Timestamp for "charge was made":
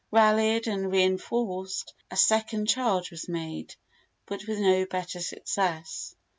2.65-3.75